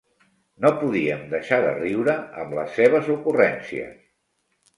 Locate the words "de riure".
1.65-2.15